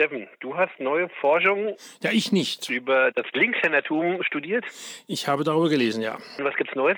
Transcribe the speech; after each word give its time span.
Steffen, 0.00 0.26
du 0.40 0.56
hast 0.56 0.80
neue 0.80 1.10
Forschung 1.20 1.76
Ja, 2.02 2.10
ich 2.10 2.32
nicht. 2.32 2.70
über 2.70 3.12
das 3.12 3.26
Linkshändertum 3.34 4.22
studiert. 4.22 4.64
Ich 5.06 5.28
habe 5.28 5.44
darüber 5.44 5.68
gelesen, 5.68 6.00
ja. 6.00 6.14
Und 6.38 6.44
was 6.44 6.56
gibt's 6.56 6.74
Neues? 6.74 6.96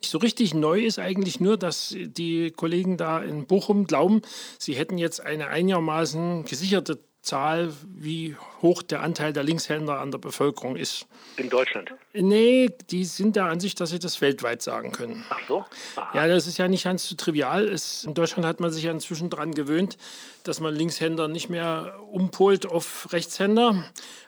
So 0.00 0.18
richtig 0.18 0.52
neu 0.52 0.80
ist 0.80 0.98
eigentlich 0.98 1.38
nur, 1.38 1.56
dass 1.56 1.94
die 1.96 2.50
Kollegen 2.50 2.96
da 2.96 3.22
in 3.22 3.46
Bochum 3.46 3.86
glauben, 3.86 4.22
sie 4.58 4.72
hätten 4.74 4.98
jetzt 4.98 5.20
eine 5.24 5.46
einigermaßen 5.48 6.44
gesicherte 6.44 6.98
Zahl, 7.22 7.72
wie 7.86 8.36
hoch 8.62 8.82
der 8.82 9.00
Anteil 9.02 9.32
der 9.32 9.44
Linkshänder 9.44 10.00
an 10.00 10.10
der 10.10 10.18
Bevölkerung 10.18 10.74
ist. 10.76 11.06
In 11.36 11.48
Deutschland. 11.48 11.94
Nee, 12.12 12.70
die 12.90 13.04
sind 13.04 13.36
der 13.36 13.44
Ansicht, 13.44 13.78
dass 13.80 13.90
sie 13.90 13.98
das 14.00 14.20
weltweit 14.20 14.60
sagen 14.60 14.90
können. 14.92 15.24
Ach 15.30 15.38
so? 15.46 15.64
Aha. 15.96 16.10
Ja, 16.16 16.26
das 16.28 16.46
ist 16.48 16.58
ja 16.58 16.66
nicht 16.68 16.84
ganz 16.84 17.08
so 17.08 17.14
trivial. 17.14 17.68
Es, 17.68 18.04
in 18.04 18.14
Deutschland 18.14 18.44
hat 18.44 18.58
man 18.60 18.70
sich 18.72 18.84
ja 18.84 18.90
inzwischen 18.90 19.30
daran 19.30 19.54
gewöhnt, 19.54 19.98
dass 20.42 20.58
man 20.60 20.74
Linkshänder 20.74 21.28
nicht 21.28 21.48
mehr 21.48 21.94
umpolt 22.10 22.66
auf 22.66 23.12
Rechtshänder. 23.12 23.84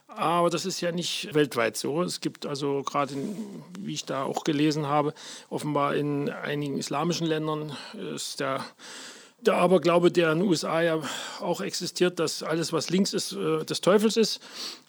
Aber 0.06 0.48
das 0.48 0.64
ist 0.64 0.80
ja 0.80 0.92
nicht 0.92 1.34
weltweit 1.34 1.76
so. 1.76 2.00
Es 2.02 2.20
gibt 2.20 2.46
also 2.46 2.82
gerade, 2.84 3.14
in- 3.14 3.64
wie 3.80 3.94
ich 3.94 4.04
da 4.04 4.22
auch 4.22 4.44
gelesen 4.44 4.86
habe, 4.86 5.12
offenbar 5.50 5.96
in 5.96 6.30
einigen 6.30 6.78
islamischen 6.78 7.26
Ländern 7.26 7.76
ist 8.14 8.38
der, 8.38 8.64
der 9.46 9.54
Aberglaube, 9.54 10.10
der 10.10 10.32
in 10.32 10.40
den 10.40 10.48
USA 10.48 10.82
ja 10.82 11.00
auch 11.40 11.60
existiert, 11.60 12.18
dass 12.18 12.42
alles, 12.42 12.72
was 12.72 12.90
links 12.90 13.12
ist, 13.12 13.32
äh, 13.32 13.64
des 13.64 13.80
Teufels 13.80 14.16
ist, 14.16 14.40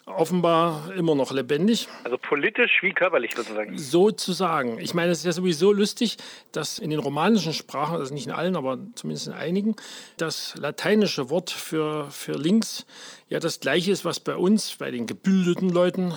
offenbar 0.06 0.92
immer 0.96 1.14
noch 1.14 1.32
lebendig. 1.32 1.88
Also 2.04 2.16
politisch 2.16 2.82
wie 2.82 2.92
körperlich 2.92 3.34
sozusagen. 3.34 3.76
Sozusagen. 3.76 4.78
Ich 4.78 4.94
meine, 4.94 5.10
es 5.10 5.18
ist 5.18 5.24
ja 5.24 5.32
sowieso 5.32 5.72
lustig, 5.72 6.16
dass 6.52 6.78
in 6.78 6.90
den 6.90 7.00
romanischen 7.00 7.52
Sprachen, 7.52 7.96
also 7.96 8.14
nicht 8.14 8.26
in 8.26 8.32
allen, 8.32 8.56
aber 8.56 8.78
zumindest 8.94 9.26
in 9.26 9.32
einigen, 9.32 9.76
das 10.16 10.56
lateinische 10.56 11.28
Wort 11.28 11.50
für, 11.50 12.10
für 12.10 12.32
links 12.32 12.86
ja 13.28 13.40
das 13.40 13.58
gleiche 13.60 13.90
ist, 13.90 14.04
was 14.04 14.20
bei 14.20 14.36
uns, 14.36 14.76
bei 14.76 14.90
den 14.90 15.06
gebildeten 15.06 15.70
Leuten, 15.70 16.14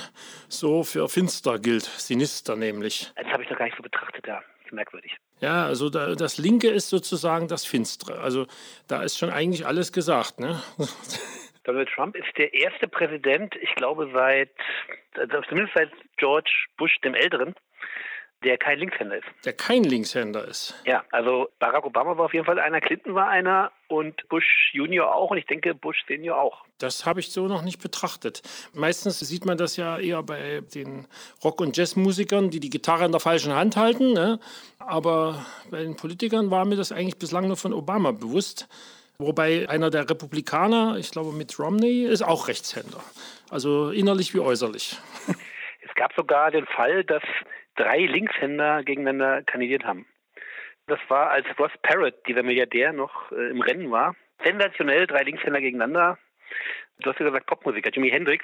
so 0.48 0.84
für 0.84 1.10
finster 1.10 1.58
gilt. 1.58 1.84
Sinister 1.84 2.56
nämlich. 2.56 3.12
Das 3.16 3.28
habe 3.28 3.44
ich 3.44 3.50
noch 3.50 3.58
gar 3.58 3.66
nicht 3.66 3.78
so 3.78 3.84
betrachtet, 3.84 4.28
ja. 4.28 4.42
Merkwürdig. 4.72 5.16
Ja, 5.40 5.66
also 5.66 5.90
da, 5.90 6.16
das 6.16 6.38
Linke 6.38 6.70
ist 6.70 6.90
sozusagen 6.90 7.48
das 7.48 7.66
Finstere. 7.66 8.20
Also 8.20 8.46
da 8.88 9.04
ist 9.04 9.18
schon 9.18 9.30
eigentlich 9.30 9.66
alles 9.66 9.92
gesagt. 9.92 10.40
Ne? 10.40 10.62
Donald 11.64 11.90
Trump 11.90 12.16
ist 12.16 12.38
der 12.38 12.54
erste 12.54 12.88
Präsident, 12.88 13.56
ich 13.62 13.74
glaube 13.76 14.10
seit, 14.14 14.52
also 15.16 15.42
zumindest 15.48 15.76
seit 15.76 15.92
George 16.18 16.52
Bush 16.78 16.98
dem 17.04 17.14
Älteren, 17.14 17.54
der 18.44 18.58
kein 18.58 18.80
Linkshänder 18.80 19.18
ist. 19.18 19.28
Der 19.44 19.54
kein 19.54 19.84
Linkshänder 19.84 20.46
ist. 20.46 20.74
Ja, 20.86 21.04
also 21.12 21.50
Barack 21.60 21.86
Obama 21.86 22.18
war 22.18 22.26
auf 22.26 22.34
jeden 22.34 22.46
Fall 22.46 22.60
einer, 22.60 22.80
Clinton 22.80 23.14
war 23.14 23.28
einer 23.28 23.72
und 23.88 24.28
Bush 24.30 24.72
Junior 24.74 25.14
auch 25.14 25.32
und 25.32 25.38
ich 25.38 25.46
denke 25.46 25.76
Bush 25.76 26.04
Senior 26.08 26.40
auch. 26.40 26.64
Das 26.78 27.06
habe 27.06 27.20
ich 27.20 27.32
so 27.32 27.48
noch 27.48 27.62
nicht 27.62 27.82
betrachtet. 27.82 28.42
Meistens 28.74 29.20
sieht 29.20 29.46
man 29.46 29.58
das 29.58 29.76
ja 29.76 30.00
eher 30.00 30.24
bei 30.24 30.62
den 30.74 31.08
Rock- 31.44 31.60
und 31.60 31.76
Jazzmusikern, 31.76 32.50
die 32.50 32.62
die 32.62 32.70
Gitarre 32.70 33.06
in 33.06 33.12
der 33.12 33.20
falschen 33.20 33.54
Hand 33.54 33.76
halten. 33.76 34.14
Ne? 34.14 34.40
Aber 34.80 35.46
bei 35.70 35.84
den 35.84 35.98
Politikern 35.98 36.50
war 36.50 36.64
mir 36.64 36.78
das 36.78 36.94
eigentlich 36.94 37.20
bislang 37.20 37.48
nur 37.48 37.58
von 37.58 37.74
Obama 37.74 38.12
bewusst. 38.12 38.70
Wobei 39.18 39.68
einer 39.68 39.90
der 39.90 40.10
Republikaner, 40.10 40.96
ich 40.98 41.12
glaube 41.12 41.34
Mitt 41.34 41.60
Romney, 41.60 42.04
ist 42.06 42.22
auch 42.22 42.48
Rechtshänder. 42.48 43.04
Also 43.50 43.90
innerlich 43.90 44.34
wie 44.34 44.40
äußerlich. 44.40 44.98
Es 45.82 45.96
gab 45.96 46.14
sogar 46.14 46.52
den 46.52 46.66
Fall, 46.68 47.04
dass 47.04 47.24
drei 47.80 48.00
Linkshänder 48.00 48.84
gegeneinander 48.84 49.42
kandidiert 49.44 49.86
haben. 49.86 50.06
Das 50.88 51.00
war, 51.08 51.30
als 51.30 51.46
Ross 51.58 51.72
Parrott, 51.82 52.16
dieser 52.28 52.44
Milliardär, 52.44 52.94
noch 52.94 53.32
äh, 53.32 53.50
im 53.50 53.62
Rennen 53.62 53.92
war. 53.92 54.16
Sensationell, 54.44 55.08
drei 55.08 55.24
Linkshänder 55.24 55.62
gegeneinander. 55.62 56.18
Du 57.00 57.10
hast 57.10 57.20
ja 57.20 57.26
gesagt 57.26 57.46
Popmusiker. 57.46 57.92
Jimi 57.92 58.10
Hendrix, 58.10 58.44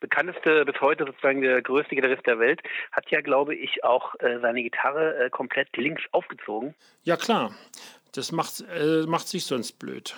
bekannteste 0.00 0.64
bis 0.64 0.80
heute 0.80 1.04
sozusagen 1.04 1.42
der 1.42 1.62
größte 1.62 1.94
Gitarrist 1.94 2.26
der 2.26 2.38
Welt, 2.38 2.60
hat 2.90 3.10
ja, 3.10 3.20
glaube 3.20 3.54
ich, 3.54 3.84
auch 3.84 4.14
äh, 4.20 4.40
seine 4.40 4.62
Gitarre 4.62 5.26
äh, 5.26 5.30
komplett 5.30 5.76
links 5.76 6.02
aufgezogen. 6.10 6.74
Ja 7.04 7.16
klar, 7.16 7.54
das 8.14 8.32
macht, 8.32 8.64
äh, 8.74 9.06
macht 9.06 9.28
sich 9.28 9.44
sonst 9.44 9.78
blöd. 9.78 10.14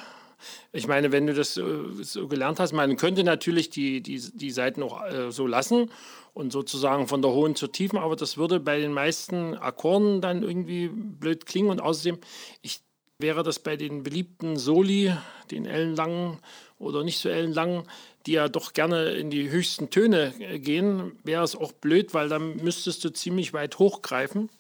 Ich 0.72 0.86
meine, 0.86 1.12
wenn 1.12 1.26
du 1.26 1.34
das 1.34 1.54
so 1.54 2.28
gelernt 2.28 2.60
hast, 2.60 2.72
man 2.72 2.96
könnte 2.96 3.24
natürlich 3.24 3.70
die, 3.70 4.00
die, 4.00 4.20
die 4.32 4.50
Seiten 4.50 4.82
auch 4.82 5.04
äh, 5.04 5.30
so 5.30 5.46
lassen 5.46 5.90
und 6.32 6.52
sozusagen 6.52 7.06
von 7.06 7.22
der 7.22 7.30
hohen 7.30 7.54
zur 7.54 7.72
tiefen, 7.72 7.98
aber 7.98 8.16
das 8.16 8.36
würde 8.36 8.60
bei 8.60 8.78
den 8.78 8.92
meisten 8.92 9.54
Akkorden 9.54 10.20
dann 10.20 10.42
irgendwie 10.42 10.88
blöd 10.88 11.46
klingen 11.46 11.70
und 11.70 11.80
außerdem, 11.80 12.18
ich 12.62 12.80
wäre 13.18 13.42
das 13.42 13.58
bei 13.58 13.76
den 13.76 14.02
beliebten 14.02 14.56
Soli, 14.56 15.14
den 15.50 15.66
ellenlangen 15.66 16.38
oder 16.78 17.04
nicht 17.04 17.18
so 17.18 17.28
ellenlangen, 17.28 17.84
die 18.26 18.32
ja 18.32 18.48
doch 18.48 18.72
gerne 18.72 19.10
in 19.12 19.30
die 19.30 19.50
höchsten 19.50 19.90
Töne 19.90 20.34
äh, 20.40 20.58
gehen, 20.58 21.12
wäre 21.22 21.44
es 21.44 21.56
auch 21.56 21.72
blöd, 21.72 22.14
weil 22.14 22.28
dann 22.28 22.56
müsstest 22.56 23.04
du 23.04 23.12
ziemlich 23.12 23.52
weit 23.52 23.78
hochgreifen 23.78 24.50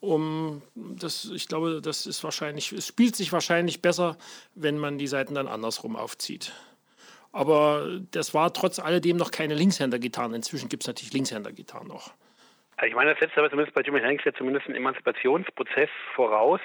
um 0.00 0.62
das, 0.74 1.30
ich 1.34 1.48
glaube, 1.48 1.80
das 1.82 2.06
ist 2.06 2.22
wahrscheinlich, 2.24 2.72
es 2.72 2.86
spielt 2.86 3.16
sich 3.16 3.32
wahrscheinlich 3.32 3.82
besser, 3.82 4.16
wenn 4.54 4.78
man 4.78 4.98
die 4.98 5.06
Seiten 5.06 5.34
dann 5.34 5.48
andersrum 5.48 5.96
aufzieht. 5.96 6.52
Aber 7.32 8.00
das 8.12 8.32
war 8.32 8.52
trotz 8.52 8.78
alledem 8.78 9.16
noch 9.16 9.30
keine 9.30 9.54
Linkshänder-Gitarren. 9.54 10.32
Inzwischen 10.32 10.68
gibt 10.68 10.84
es 10.84 10.86
natürlich 10.86 11.12
Linkshänder-Gitarren 11.12 11.86
noch. 11.86 12.12
Ich 12.84 12.94
meine, 12.94 13.10
das 13.10 13.20
setzt 13.20 13.36
aber 13.38 13.48
zumindest 13.48 13.74
bei 13.74 13.82
Jimi 13.82 14.00
Hendrix 14.00 14.24
ja 14.24 14.34
zumindest 14.34 14.66
einen 14.66 14.76
Emanzipationsprozess 14.76 15.90
voraus. 16.14 16.60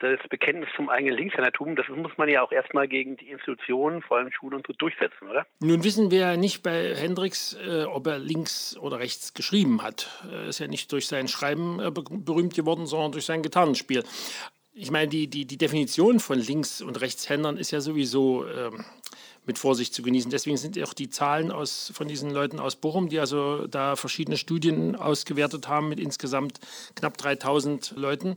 Das 0.00 0.18
Bekenntnis 0.28 0.68
zum 0.74 0.88
eigenen 0.88 1.16
Linkshändertum, 1.16 1.76
das 1.76 1.86
muss 1.88 2.10
man 2.18 2.28
ja 2.28 2.42
auch 2.42 2.50
erstmal 2.50 2.88
gegen 2.88 3.16
die 3.16 3.30
Institutionen, 3.30 4.02
vor 4.02 4.16
allem 4.18 4.32
Schule 4.32 4.56
und 4.56 4.66
so, 4.66 4.72
durchsetzen, 4.72 5.28
oder? 5.30 5.46
Nun 5.60 5.84
wissen 5.84 6.10
wir 6.10 6.18
ja 6.18 6.36
nicht 6.36 6.62
bei 6.64 6.94
Hendrix, 6.96 7.56
äh, 7.66 7.84
ob 7.84 8.06
er 8.08 8.18
links 8.18 8.76
oder 8.76 8.98
rechts 8.98 9.34
geschrieben 9.34 9.82
hat. 9.82 10.08
Er 10.30 10.46
ist 10.48 10.58
ja 10.58 10.66
nicht 10.66 10.90
durch 10.90 11.06
sein 11.06 11.28
Schreiben 11.28 11.78
äh, 11.80 11.90
be- 11.92 12.02
berühmt 12.10 12.54
geworden, 12.54 12.86
sondern 12.86 13.12
durch 13.12 13.24
sein 13.24 13.42
Gitarrenspiel. 13.42 14.02
Ich 14.74 14.90
meine, 14.90 15.06
die, 15.06 15.28
die, 15.28 15.44
die 15.46 15.56
Definition 15.58 16.18
von 16.18 16.40
Links- 16.40 16.82
und 16.82 17.00
Rechtshändern 17.00 17.56
ist 17.56 17.70
ja 17.70 17.80
sowieso 17.80 18.44
ähm, 18.48 18.84
mit 19.46 19.58
Vorsicht 19.58 19.94
zu 19.94 20.02
genießen. 20.02 20.30
Deswegen 20.32 20.56
sind 20.56 20.76
auch 20.82 20.94
die 20.94 21.08
Zahlen 21.08 21.52
aus, 21.52 21.92
von 21.94 22.08
diesen 22.08 22.30
Leuten 22.30 22.58
aus 22.58 22.74
Bochum, 22.74 23.08
die 23.08 23.20
also 23.20 23.68
da 23.68 23.94
verschiedene 23.94 24.36
Studien 24.36 24.96
ausgewertet 24.96 25.68
haben 25.68 25.88
mit 25.88 26.00
insgesamt 26.00 26.58
knapp 26.96 27.16
3000 27.18 27.94
Leuten, 27.96 28.36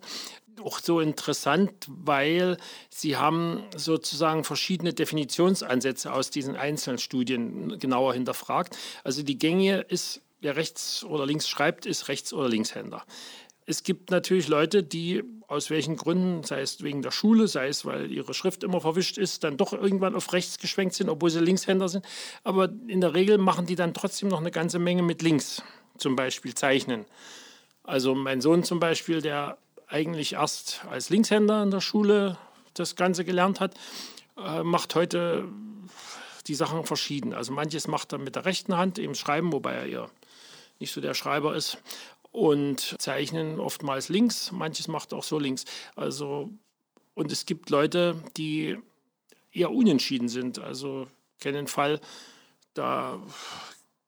auch 0.63 0.79
so 0.79 0.99
interessant, 0.99 1.71
weil 1.87 2.57
sie 2.89 3.17
haben 3.17 3.63
sozusagen 3.75 4.43
verschiedene 4.43 4.93
Definitionsansätze 4.93 6.11
aus 6.11 6.29
diesen 6.29 6.55
einzelnen 6.55 6.97
Studien 6.97 7.79
genauer 7.79 8.13
hinterfragt. 8.13 8.77
Also 9.03 9.23
die 9.23 9.37
Gänge 9.37 9.81
ist, 9.81 10.21
wer 10.41 10.55
rechts 10.55 11.03
oder 11.03 11.25
links 11.25 11.47
schreibt, 11.47 11.85
ist 11.85 12.07
Rechts- 12.07 12.33
oder 12.33 12.49
Linkshänder. 12.49 13.03
Es 13.65 13.83
gibt 13.83 14.11
natürlich 14.11 14.47
Leute, 14.47 14.81
die 14.81 15.23
aus 15.47 15.69
welchen 15.69 15.97
Gründen, 15.97 16.43
sei 16.43 16.61
es 16.61 16.83
wegen 16.83 17.01
der 17.01 17.11
Schule, 17.11 17.47
sei 17.47 17.67
es, 17.67 17.85
weil 17.85 18.11
ihre 18.11 18.33
Schrift 18.33 18.63
immer 18.63 18.81
verwischt 18.81 19.17
ist, 19.17 19.43
dann 19.43 19.57
doch 19.57 19.73
irgendwann 19.73 20.15
auf 20.15 20.31
rechts 20.33 20.57
geschwenkt 20.57 20.95
sind, 20.95 21.09
obwohl 21.09 21.29
sie 21.29 21.39
Linkshänder 21.39 21.89
sind. 21.89 22.05
Aber 22.43 22.69
in 22.87 23.01
der 23.01 23.13
Regel 23.13 23.37
machen 23.37 23.65
die 23.65 23.75
dann 23.75 23.93
trotzdem 23.93 24.29
noch 24.29 24.39
eine 24.39 24.51
ganze 24.51 24.79
Menge 24.79 25.03
mit 25.03 25.21
links, 25.21 25.61
zum 25.97 26.15
Beispiel 26.15 26.53
zeichnen. 26.53 27.05
Also 27.83 28.15
mein 28.15 28.41
Sohn 28.41 28.63
zum 28.63 28.79
Beispiel, 28.79 29.21
der 29.21 29.57
eigentlich 29.87 30.33
erst 30.33 30.85
als 30.89 31.09
Linkshänder 31.09 31.63
in 31.63 31.71
der 31.71 31.81
Schule 31.81 32.37
das 32.73 32.95
Ganze 32.95 33.25
gelernt 33.25 33.59
hat, 33.59 33.73
äh, 34.37 34.63
macht 34.63 34.95
heute 34.95 35.47
die 36.47 36.55
Sachen 36.55 36.85
verschieden. 36.85 37.33
Also 37.33 37.53
manches 37.53 37.87
macht 37.87 38.13
er 38.13 38.19
mit 38.19 38.35
der 38.35 38.45
rechten 38.45 38.77
Hand, 38.77 38.99
eben 38.99 39.15
schreiben, 39.15 39.51
wobei 39.51 39.73
er 39.73 39.85
eher 39.85 40.09
nicht 40.79 40.93
so 40.93 41.01
der 41.01 41.13
Schreiber 41.13 41.55
ist. 41.55 41.77
Und 42.31 42.95
zeichnen 42.99 43.59
oftmals 43.59 44.09
links, 44.09 44.51
manches 44.51 44.87
macht 44.87 45.13
auch 45.13 45.23
so 45.23 45.39
links. 45.39 45.65
Also, 45.95 46.49
und 47.15 47.31
es 47.31 47.45
gibt 47.45 47.69
Leute, 47.69 48.15
die 48.37 48.77
eher 49.51 49.71
unentschieden 49.71 50.29
sind. 50.29 50.59
Also 50.59 51.07
ich 51.33 51.39
kenne 51.39 51.57
den 51.57 51.67
Fall, 51.67 51.99
da 52.73 53.19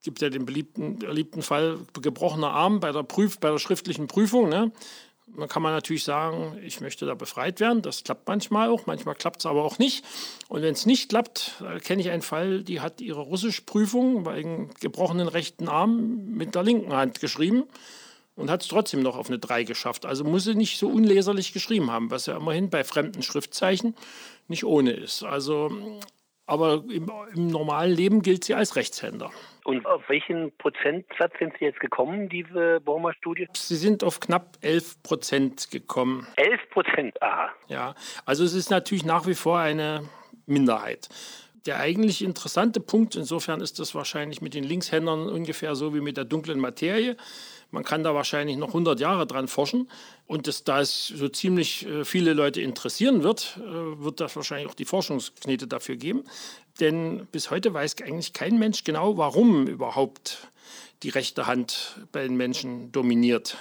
gibt 0.03 0.21
ja 0.21 0.29
den 0.29 0.45
beliebten, 0.45 0.99
beliebten 0.99 1.41
Fall 1.41 1.79
gebrochener 2.01 2.51
Arm 2.51 2.79
bei 2.79 2.91
der, 2.91 3.03
Prüf, 3.03 3.39
bei 3.39 3.49
der 3.49 3.57
schriftlichen 3.57 4.07
Prüfung. 4.07 4.49
Ne? 4.49 4.71
Dann 5.37 5.47
kann 5.47 5.61
man 5.61 5.73
natürlich 5.73 6.03
sagen, 6.03 6.57
ich 6.63 6.81
möchte 6.81 7.05
da 7.05 7.13
befreit 7.13 7.59
werden. 7.59 7.81
Das 7.81 8.03
klappt 8.03 8.27
manchmal 8.27 8.69
auch, 8.69 8.85
manchmal 8.85 9.15
klappt 9.15 9.39
es 9.39 9.45
aber 9.45 9.63
auch 9.63 9.79
nicht. 9.79 10.03
Und 10.47 10.61
wenn 10.61 10.73
es 10.73 10.85
nicht 10.85 11.09
klappt, 11.09 11.61
äh, 11.61 11.79
kenne 11.79 12.01
ich 12.01 12.09
einen 12.09 12.21
Fall, 12.21 12.63
die 12.63 12.81
hat 12.81 13.01
ihre 13.01 13.21
Russischprüfung 13.21 14.25
wegen 14.25 14.69
gebrochenen 14.79 15.27
rechten 15.27 15.67
Arm 15.67 16.35
mit 16.35 16.55
der 16.55 16.63
linken 16.63 16.93
Hand 16.93 17.19
geschrieben 17.19 17.63
und 18.35 18.49
hat 18.49 18.61
es 18.61 18.67
trotzdem 18.69 19.01
noch 19.01 19.17
auf 19.17 19.27
eine 19.27 19.39
3 19.39 19.63
geschafft. 19.63 20.05
Also 20.05 20.23
muss 20.23 20.45
sie 20.45 20.55
nicht 20.55 20.79
so 20.79 20.87
unleserlich 20.87 21.53
geschrieben 21.53 21.91
haben, 21.91 22.09
was 22.09 22.25
ja 22.25 22.37
immerhin 22.37 22.69
bei 22.69 22.83
fremden 22.83 23.21
Schriftzeichen 23.21 23.95
nicht 24.47 24.63
ohne 24.63 24.91
ist. 24.91 25.23
Also, 25.23 25.71
aber 26.49 26.83
im, 26.91 27.11
im 27.35 27.47
normalen 27.47 27.93
Leben 27.93 28.21
gilt 28.21 28.43
sie 28.43 28.55
als 28.55 28.75
Rechtshänder. 28.75 29.31
Und 29.65 29.85
auf 29.85 30.01
welchen 30.09 30.51
Prozentsatz 30.57 31.31
sind 31.37 31.53
Sie 31.59 31.65
jetzt 31.65 31.79
gekommen, 31.79 32.27
diese 32.27 32.79
Bochumer 32.79 33.13
Studie? 33.13 33.47
Sie 33.53 33.75
sind 33.75 34.03
auf 34.03 34.19
knapp 34.19 34.57
11 34.61 35.03
Prozent 35.03 35.69
gekommen. 35.69 36.25
11 36.37 36.69
Prozent, 36.71 37.21
aha. 37.21 37.49
Ja, 37.67 37.93
also 38.25 38.43
es 38.43 38.53
ist 38.53 38.71
natürlich 38.71 39.05
nach 39.05 39.27
wie 39.27 39.35
vor 39.35 39.59
eine 39.59 40.09
Minderheit. 40.47 41.09
Der 41.65 41.79
eigentlich 41.79 42.23
interessante 42.23 42.79
Punkt, 42.79 43.15
insofern 43.15 43.61
ist 43.61 43.79
das 43.79 43.93
wahrscheinlich 43.95 44.41
mit 44.41 44.53
den 44.53 44.63
Linkshändern 44.63 45.27
ungefähr 45.27 45.75
so 45.75 45.93
wie 45.93 46.01
mit 46.01 46.17
der 46.17 46.25
dunklen 46.25 46.59
Materie. 46.59 47.17
Man 47.71 47.83
kann 47.83 48.03
da 48.03 48.15
wahrscheinlich 48.15 48.57
noch 48.57 48.69
100 48.69 48.99
Jahre 48.99 49.27
dran 49.27 49.47
forschen. 49.47 49.89
Und 50.25 50.47
das, 50.47 50.63
da 50.63 50.81
es 50.81 51.07
so 51.07 51.27
ziemlich 51.29 51.85
äh, 51.85 52.03
viele 52.03 52.33
Leute 52.33 52.61
interessieren 52.61 53.23
wird, 53.23 53.57
äh, 53.57 54.03
wird 54.03 54.19
das 54.19 54.35
wahrscheinlich 54.35 54.69
auch 54.69 54.73
die 54.73 54.85
Forschungsknete 54.85 55.67
dafür 55.67 55.95
geben. 55.95 56.23
Denn 56.79 57.27
bis 57.31 57.51
heute 57.51 57.73
weiß 57.73 58.01
eigentlich 58.01 58.33
kein 58.33 58.57
Mensch 58.57 58.83
genau, 58.83 59.17
warum 59.17 59.67
überhaupt 59.67 60.49
die 61.03 61.09
rechte 61.09 61.47
Hand 61.47 61.99
bei 62.11 62.23
den 62.23 62.35
Menschen 62.35 62.91
dominiert. 62.91 63.57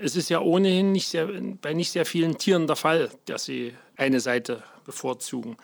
Es 0.00 0.16
ist 0.16 0.28
ja 0.28 0.40
ohnehin 0.40 0.92
nicht 0.92 1.08
sehr, 1.08 1.28
bei 1.60 1.72
nicht 1.72 1.90
sehr 1.90 2.06
vielen 2.06 2.38
Tieren 2.38 2.66
der 2.66 2.76
Fall, 2.76 3.10
dass 3.26 3.44
sie 3.44 3.74
eine 3.96 4.20
Seite 4.20 4.62
bevorzugen. 4.84 5.56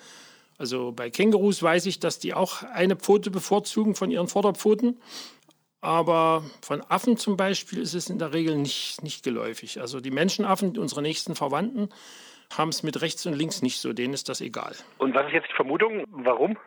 Also 0.61 0.93
bei 0.93 1.09
Kängurus 1.09 1.63
weiß 1.63 1.87
ich, 1.87 2.01
dass 2.01 2.19
die 2.19 2.35
auch 2.35 2.63
eine 2.63 2.95
Pfote 2.95 3.31
bevorzugen 3.31 3.95
von 3.95 4.11
ihren 4.11 4.29
Vorderpfoten. 4.29 5.01
Aber 5.81 6.45
von 6.61 6.83
Affen 6.87 7.17
zum 7.17 7.39
Beispiel 7.39 7.79
ist 7.79 7.95
es 7.95 8.11
in 8.11 8.19
der 8.19 8.35
Regel 8.35 8.59
nicht, 8.59 9.03
nicht 9.03 9.25
geläufig. 9.25 9.81
Also 9.81 10.01
die 10.01 10.11
Menschenaffen, 10.11 10.77
unsere 10.77 11.01
nächsten 11.01 11.35
Verwandten, 11.35 11.89
haben 12.55 12.69
es 12.69 12.83
mit 12.83 13.01
rechts 13.01 13.25
und 13.25 13.33
links 13.33 13.63
nicht 13.63 13.81
so. 13.81 13.95
Denen 13.95 14.13
ist 14.13 14.29
das 14.29 14.43
egal. 14.43 14.75
Und 14.99 15.15
was 15.15 15.29
ist 15.29 15.33
jetzt 15.33 15.49
die 15.51 15.57
Vermutung? 15.57 16.05
Warum? 16.11 16.59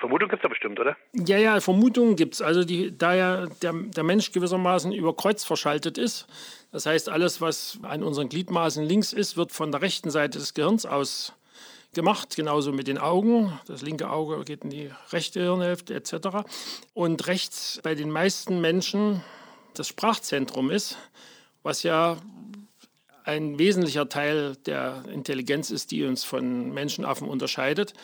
Vermutung 0.00 0.28
gibt 0.28 0.40
es 0.40 0.42
da 0.42 0.48
bestimmt, 0.48 0.80
oder? 0.80 0.96
Ja, 1.12 1.38
ja, 1.38 1.60
Vermutungen 1.60 2.16
gibt 2.16 2.34
es. 2.34 2.42
Also 2.42 2.64
die, 2.64 2.98
da 2.98 3.14
ja 3.14 3.46
der, 3.62 3.72
der 3.72 4.02
Mensch 4.02 4.32
gewissermaßen 4.32 4.92
über 4.92 5.14
Kreuz 5.14 5.44
verschaltet 5.44 5.96
ist, 5.96 6.26
das 6.72 6.86
heißt, 6.86 7.08
alles, 7.08 7.40
was 7.40 7.78
an 7.84 8.02
unseren 8.02 8.28
Gliedmaßen 8.28 8.82
links 8.84 9.12
ist, 9.12 9.36
wird 9.36 9.52
von 9.52 9.70
der 9.70 9.80
rechten 9.80 10.10
Seite 10.10 10.40
des 10.40 10.54
Gehirns 10.54 10.86
aus 10.86 11.34
gemacht, 11.92 12.36
genauso 12.36 12.72
mit 12.72 12.88
den 12.88 12.98
Augen. 12.98 13.58
Das 13.66 13.82
linke 13.82 14.10
Auge 14.10 14.42
geht 14.44 14.64
in 14.64 14.70
die 14.70 14.90
rechte 15.10 15.40
Hirnhälfte 15.40 15.94
etc. 15.94 16.46
Und 16.94 17.26
rechts 17.26 17.80
bei 17.82 17.94
den 17.94 18.10
meisten 18.10 18.60
Menschen 18.60 19.22
das 19.74 19.88
Sprachzentrum 19.88 20.70
ist, 20.70 20.96
was 21.62 21.82
ja 21.82 22.18
ein 23.24 23.58
wesentlicher 23.58 24.08
Teil 24.08 24.56
der 24.66 25.04
Intelligenz 25.12 25.70
ist, 25.70 25.90
die 25.90 26.04
uns 26.04 26.24
von 26.24 26.72
Menschenaffen 26.72 27.28
unterscheidet 27.28 27.94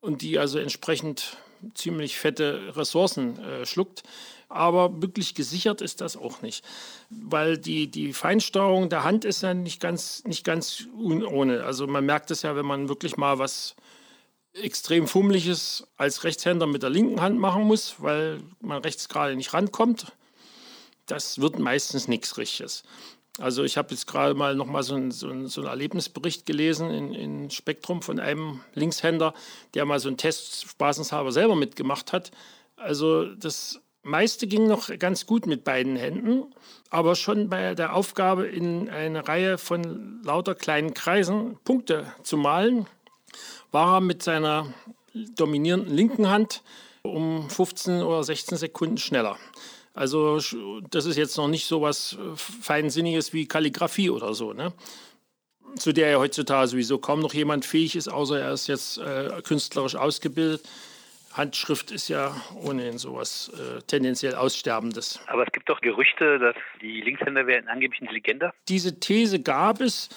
und 0.00 0.22
die 0.22 0.38
also 0.38 0.58
entsprechend 0.58 1.36
ziemlich 1.74 2.18
fette 2.18 2.76
Ressourcen 2.76 3.38
äh, 3.38 3.66
schluckt. 3.66 4.02
Aber 4.50 5.00
wirklich 5.00 5.36
gesichert 5.36 5.80
ist 5.80 6.00
das 6.00 6.16
auch 6.16 6.42
nicht, 6.42 6.64
weil 7.08 7.56
die, 7.56 7.88
die 7.88 8.12
Feinsteuerung 8.12 8.88
der 8.88 9.04
Hand 9.04 9.24
ist 9.24 9.42
ja 9.42 9.54
nicht 9.54 9.80
ganz, 9.80 10.24
nicht 10.24 10.42
ganz 10.42 10.88
ohne. 10.98 11.62
Also 11.62 11.86
man 11.86 12.04
merkt 12.04 12.32
es 12.32 12.42
ja, 12.42 12.56
wenn 12.56 12.66
man 12.66 12.88
wirklich 12.88 13.16
mal 13.16 13.38
was 13.38 13.76
extrem 14.52 15.06
Fummeliges 15.06 15.86
als 15.96 16.24
Rechtshänder 16.24 16.66
mit 16.66 16.82
der 16.82 16.90
linken 16.90 17.20
Hand 17.20 17.38
machen 17.38 17.62
muss, 17.62 17.94
weil 17.98 18.40
man 18.60 18.82
rechts 18.82 19.08
gerade 19.08 19.36
nicht 19.36 19.54
rankommt. 19.54 20.12
Das 21.06 21.40
wird 21.40 21.60
meistens 21.60 22.08
nichts 22.08 22.36
Richtiges. 22.36 22.82
Also 23.38 23.62
ich 23.62 23.76
habe 23.76 23.92
jetzt 23.92 24.08
gerade 24.08 24.34
mal 24.34 24.56
nochmal 24.56 24.82
so, 24.82 24.96
ein, 24.96 25.12
so, 25.12 25.28
ein, 25.28 25.46
so 25.46 25.60
einen 25.60 25.70
Erlebnisbericht 25.70 26.44
gelesen 26.44 26.90
in, 26.90 27.14
in, 27.14 27.50
Spektrum 27.50 28.02
von 28.02 28.18
einem 28.18 28.60
Linkshänder, 28.74 29.32
der 29.74 29.84
mal 29.84 30.00
so 30.00 30.08
einen 30.08 30.16
Test 30.16 30.68
spaßenshalber 30.68 31.30
selber 31.30 31.54
mitgemacht 31.54 32.12
hat. 32.12 32.32
Also 32.74 33.32
das 33.34 33.80
meiste 34.02 34.46
ging 34.46 34.66
noch 34.66 34.90
ganz 34.98 35.26
gut 35.26 35.46
mit 35.46 35.64
beiden 35.64 35.96
Händen, 35.96 36.44
aber 36.90 37.14
schon 37.14 37.48
bei 37.48 37.74
der 37.74 37.94
Aufgabe, 37.94 38.46
in 38.46 38.88
eine 38.88 39.28
Reihe 39.28 39.58
von 39.58 40.20
lauter 40.24 40.54
kleinen 40.54 40.94
Kreisen 40.94 41.58
Punkte 41.64 42.12
zu 42.22 42.36
malen, 42.36 42.86
war 43.72 43.96
er 43.96 44.00
mit 44.00 44.22
seiner 44.22 44.72
dominierenden 45.14 45.94
linken 45.94 46.28
Hand 46.28 46.62
um 47.02 47.48
15 47.48 48.02
oder 48.02 48.24
16 48.24 48.58
Sekunden 48.58 48.98
schneller. 48.98 49.36
Also 49.94 50.40
das 50.90 51.06
ist 51.06 51.16
jetzt 51.16 51.36
noch 51.36 51.48
nicht 51.48 51.66
so 51.66 51.82
was 51.82 52.16
Feinsinniges 52.36 53.32
wie 53.32 53.46
Kalligrafie 53.46 54.10
oder 54.10 54.34
so, 54.34 54.52
ne? 54.52 54.72
zu 55.76 55.92
der 55.92 56.10
ja 56.10 56.18
heutzutage 56.18 56.68
sowieso 56.68 56.98
kaum 56.98 57.20
noch 57.20 57.34
jemand 57.34 57.64
fähig 57.64 57.96
ist, 57.96 58.08
außer 58.08 58.40
er 58.40 58.52
ist 58.52 58.66
jetzt 58.66 58.98
äh, 58.98 59.40
künstlerisch 59.42 59.96
ausgebildet. 59.96 60.62
Handschrift 61.32 61.90
ist 61.90 62.08
ja 62.08 62.34
ohnehin 62.56 62.98
sowas 62.98 63.50
äh, 63.54 63.82
tendenziell 63.82 64.34
Aussterbendes. 64.34 65.20
Aber 65.26 65.46
es 65.46 65.52
gibt 65.52 65.68
doch 65.68 65.80
Gerüchte, 65.80 66.38
dass 66.38 66.56
die 66.80 67.00
Linkshänder 67.00 67.46
wären 67.46 67.68
angeblich 67.68 68.00
intelligenter. 68.00 68.52
Diese 68.68 68.98
These 68.98 69.40
gab 69.40 69.80
es 69.80 70.08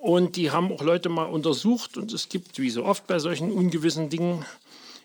und 0.00 0.36
die 0.36 0.50
haben 0.50 0.72
auch 0.72 0.82
Leute 0.82 1.08
mal 1.08 1.24
untersucht 1.24 1.96
und 1.96 2.12
es 2.12 2.28
gibt, 2.28 2.58
wie 2.58 2.70
so 2.70 2.84
oft 2.84 3.06
bei 3.06 3.18
solchen 3.18 3.52
ungewissen 3.52 4.08
Dingen, 4.08 4.44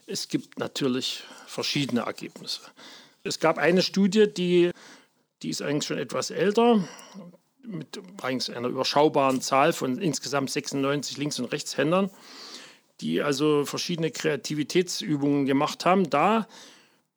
es 0.08 0.28
gibt 0.28 0.60
natürlich 0.60 1.24
verschiedene 1.46 2.02
Ergebnisse. 2.02 2.62
Es 3.24 3.40
gab 3.40 3.58
eine 3.58 3.82
Studie, 3.82 4.28
die, 4.32 4.72
die 5.44 5.50
ist 5.50 5.62
eigentlich 5.62 5.86
schon 5.86 5.98
etwas 5.98 6.32
älter, 6.32 6.84
mit 7.64 8.00
eigentlich 8.22 8.56
einer 8.56 8.70
überschaubaren 8.70 9.42
Zahl 9.42 9.74
von 9.74 10.00
insgesamt 10.00 10.50
96 10.50 11.18
Links- 11.18 11.40
und 11.40 11.46
Rechtshändern, 11.46 12.10
die 13.02 13.22
also 13.22 13.66
verschiedene 13.66 14.12
Kreativitätsübungen 14.12 15.46
gemacht 15.46 15.86
haben. 15.86 16.10
Da 16.10 16.48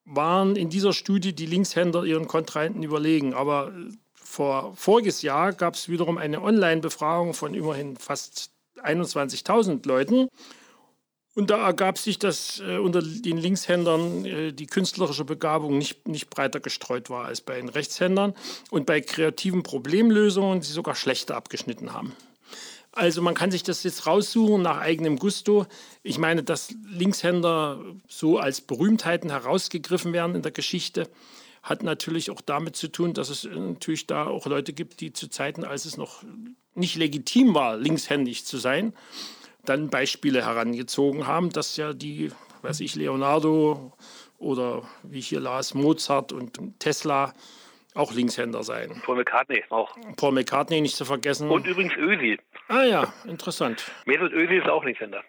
waren 0.04 0.56
in 0.56 0.70
dieser 0.70 0.92
Studie 0.92 1.34
die 1.34 1.46
Linkshänder 1.46 2.04
ihren 2.04 2.26
Kontrahenten 2.26 2.82
überlegen. 2.82 3.34
Aber 3.34 3.72
vor 4.14 4.74
voriges 4.76 5.22
Jahr 5.22 5.52
gab 5.52 5.74
es 5.74 5.88
wiederum 5.88 6.18
eine 6.18 6.42
Online-Befragung 6.42 7.34
von 7.34 7.54
immerhin 7.54 7.96
fast 7.96 8.50
21.000 8.82 9.86
Leuten. 9.86 10.28
Und 11.34 11.48
da 11.48 11.64
ergab 11.64 11.96
sich, 11.96 12.18
dass 12.18 12.60
äh, 12.60 12.76
unter 12.76 13.00
den 13.00 13.38
Linkshändern 13.38 14.24
äh, 14.26 14.52
die 14.52 14.66
künstlerische 14.66 15.24
Begabung 15.24 15.78
nicht, 15.78 16.06
nicht 16.06 16.28
breiter 16.28 16.60
gestreut 16.60 17.08
war 17.08 17.24
als 17.24 17.40
bei 17.40 17.56
den 17.56 17.70
Rechtshändern 17.70 18.34
und 18.70 18.84
bei 18.84 19.00
kreativen 19.00 19.62
Problemlösungen 19.62 20.60
sie 20.60 20.72
sogar 20.72 20.94
schlechter 20.94 21.36
abgeschnitten 21.36 21.94
haben. 21.94 22.14
Also 22.94 23.22
man 23.22 23.34
kann 23.34 23.50
sich 23.50 23.62
das 23.62 23.82
jetzt 23.84 24.06
raussuchen 24.06 24.60
nach 24.60 24.78
eigenem 24.78 25.18
Gusto. 25.18 25.66
Ich 26.02 26.18
meine, 26.18 26.42
dass 26.42 26.74
Linkshänder 26.86 27.80
so 28.06 28.38
als 28.38 28.60
Berühmtheiten 28.60 29.30
herausgegriffen 29.30 30.12
werden 30.12 30.36
in 30.36 30.42
der 30.42 30.52
Geschichte, 30.52 31.08
hat 31.62 31.82
natürlich 31.82 32.30
auch 32.30 32.40
damit 32.40 32.76
zu 32.76 32.88
tun, 32.88 33.14
dass 33.14 33.30
es 33.30 33.44
natürlich 33.44 34.06
da 34.06 34.26
auch 34.26 34.46
Leute 34.46 34.72
gibt, 34.72 35.00
die 35.00 35.12
zu 35.12 35.28
Zeiten, 35.28 35.64
als 35.64 35.84
es 35.84 35.96
noch 35.96 36.22
nicht 36.74 36.96
legitim 36.96 37.54
war, 37.54 37.76
linkshändig 37.76 38.44
zu 38.44 38.58
sein, 38.58 38.92
dann 39.64 39.88
Beispiele 39.88 40.44
herangezogen 40.44 41.26
haben, 41.26 41.50
dass 41.50 41.76
ja 41.76 41.92
die, 41.92 42.30
weiß 42.62 42.80
ich, 42.80 42.94
Leonardo 42.94 43.92
oder 44.38 44.82
wie 45.04 45.20
ich 45.20 45.28
hier 45.28 45.40
las, 45.40 45.72
Mozart 45.72 46.32
und 46.32 46.58
Tesla 46.80 47.32
auch 47.94 48.12
Linkshänder 48.12 48.64
seien. 48.64 49.00
Paul 49.04 49.16
McCartney 49.16 49.62
auch. 49.70 49.96
Paul 50.16 50.32
McCartney 50.32 50.80
nicht 50.80 50.96
zu 50.96 51.04
vergessen. 51.04 51.50
Und 51.50 51.66
übrigens 51.66 51.94
Ösi. 51.96 52.38
Ah 52.72 52.84
ja, 52.84 53.12
interessant. 53.26 53.84
Mesut 54.06 54.32
Ösi 54.32 54.54
ist 54.54 54.66
auch 54.66 54.82
Linkshänder. 54.82 55.22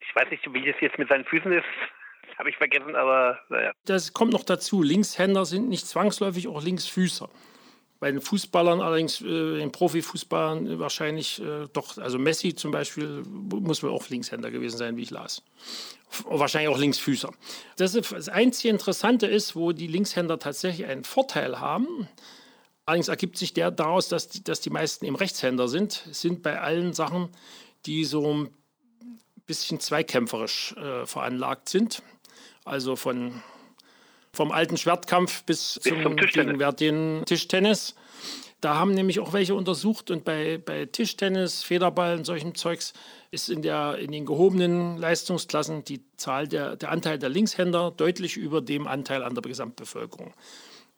Ich 0.00 0.12
weiß 0.12 0.28
nicht, 0.28 0.42
wie 0.52 0.66
das 0.66 0.74
jetzt 0.80 0.98
mit 0.98 1.08
seinen 1.08 1.24
Füßen 1.24 1.52
ist. 1.52 1.64
Habe 2.36 2.50
ich 2.50 2.56
vergessen, 2.56 2.96
aber 2.96 3.38
naja. 3.48 3.70
Das 3.84 4.12
kommt 4.12 4.32
noch 4.32 4.42
dazu. 4.42 4.82
Linkshänder 4.82 5.44
sind 5.44 5.68
nicht 5.68 5.86
zwangsläufig 5.86 6.48
auch 6.48 6.60
Linksfüßer. 6.60 7.28
Bei 8.00 8.10
den 8.10 8.20
Fußballern 8.20 8.80
allerdings, 8.80 9.20
äh, 9.20 9.58
den 9.58 9.70
Profifußballern 9.70 10.80
wahrscheinlich 10.80 11.40
äh, 11.40 11.68
doch, 11.72 11.96
also 11.96 12.18
Messi 12.18 12.56
zum 12.56 12.72
Beispiel 12.72 13.22
muss 13.24 13.84
wohl 13.84 13.90
auch 13.90 14.08
Linkshänder 14.08 14.50
gewesen 14.50 14.78
sein, 14.78 14.96
wie 14.96 15.02
ich 15.02 15.10
las. 15.10 15.44
Wahrscheinlich 16.24 16.74
auch 16.74 16.78
Linksfüßer. 16.78 17.30
Das, 17.76 17.94
ist, 17.94 18.10
das 18.10 18.28
einzige 18.28 18.70
Interessante 18.70 19.28
ist, 19.28 19.54
wo 19.54 19.70
die 19.70 19.86
Linkshänder 19.86 20.40
tatsächlich 20.40 20.88
einen 20.88 21.04
Vorteil 21.04 21.60
haben. 21.60 22.08
Allerdings 22.90 23.06
ergibt 23.06 23.38
sich 23.38 23.54
der 23.54 23.70
daraus, 23.70 24.08
dass 24.08 24.26
die, 24.26 24.42
dass 24.42 24.60
die 24.62 24.70
meisten 24.70 25.04
eben 25.04 25.14
Rechtshänder 25.14 25.68
sind, 25.68 26.08
sind 26.10 26.42
bei 26.42 26.60
allen 26.60 26.92
Sachen, 26.92 27.28
die 27.86 28.04
so 28.04 28.34
ein 28.34 28.48
bisschen 29.46 29.78
zweikämpferisch 29.78 30.74
äh, 30.76 31.06
veranlagt 31.06 31.68
sind. 31.68 32.02
Also 32.64 32.96
von 32.96 33.44
vom 34.32 34.50
alten 34.50 34.76
Schwertkampf 34.76 35.44
bis, 35.44 35.78
bis 35.80 35.92
zum, 35.92 36.02
zum 36.02 36.16
gegenwärtigen 36.16 37.22
Tischtennis. 37.26 37.94
Da 38.60 38.74
haben 38.74 38.92
nämlich 38.92 39.20
auch 39.20 39.32
welche 39.32 39.54
untersucht 39.54 40.10
und 40.10 40.24
bei, 40.24 40.58
bei 40.58 40.86
Tischtennis, 40.86 41.62
Federball 41.62 42.16
und 42.16 42.24
solchem 42.24 42.56
Zeugs 42.56 42.92
ist 43.30 43.50
in, 43.50 43.62
der, 43.62 43.98
in 43.98 44.10
den 44.10 44.26
gehobenen 44.26 44.98
Leistungsklassen 44.98 45.84
die 45.84 46.02
Zahl 46.16 46.48
der, 46.48 46.74
der 46.74 46.90
Anteil 46.90 47.20
der 47.20 47.28
Linkshänder 47.28 47.92
deutlich 47.92 48.36
über 48.36 48.60
dem 48.60 48.88
Anteil 48.88 49.22
an 49.22 49.36
der 49.36 49.42
Gesamtbevölkerung. 49.42 50.34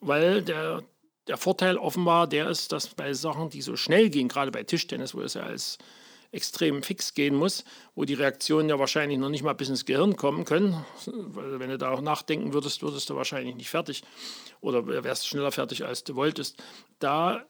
Weil 0.00 0.40
der, 0.40 0.82
der 1.26 1.36
Vorteil 1.36 1.76
offenbar 1.76 2.26
der 2.26 2.48
ist, 2.48 2.72
dass 2.72 2.88
bei 2.88 3.12
Sachen, 3.14 3.50
die 3.50 3.62
so 3.62 3.76
schnell 3.76 4.10
gehen, 4.10 4.28
gerade 4.28 4.50
bei 4.50 4.64
Tischtennis, 4.64 5.14
wo 5.14 5.20
es 5.20 5.34
ja 5.34 5.42
als 5.42 5.78
extrem 6.32 6.82
fix 6.82 7.14
gehen 7.14 7.34
muss, 7.34 7.64
wo 7.94 8.04
die 8.04 8.14
Reaktionen 8.14 8.68
ja 8.68 8.78
wahrscheinlich 8.78 9.18
noch 9.18 9.28
nicht 9.28 9.42
mal 9.42 9.54
bis 9.54 9.68
ins 9.68 9.84
Gehirn 9.84 10.16
kommen 10.16 10.44
können. 10.44 10.84
Weil 11.06 11.60
wenn 11.60 11.70
du 11.70 11.78
da 11.78 11.90
auch 11.90 12.00
nachdenken 12.00 12.54
würdest, 12.54 12.82
würdest 12.82 13.10
du 13.10 13.16
wahrscheinlich 13.16 13.54
nicht 13.54 13.68
fertig 13.68 14.02
oder 14.60 14.86
wärst 14.86 15.28
schneller 15.28 15.52
fertig, 15.52 15.84
als 15.84 16.04
du 16.04 16.16
wolltest. 16.16 16.62
Da 16.98 17.44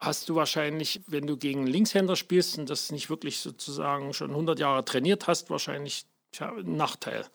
hast 0.00 0.28
du 0.28 0.34
wahrscheinlich, 0.34 1.02
wenn 1.06 1.26
du 1.26 1.36
gegen 1.36 1.66
Linkshänder 1.66 2.16
spielst 2.16 2.58
und 2.58 2.70
das 2.70 2.90
nicht 2.90 3.10
wirklich 3.10 3.40
sozusagen 3.40 4.14
schon 4.14 4.30
100 4.30 4.58
Jahre 4.58 4.84
trainiert 4.84 5.26
hast, 5.26 5.50
wahrscheinlich 5.50 6.06
ja, 6.34 6.50
ein 6.50 6.76
Nachteil 6.76 7.26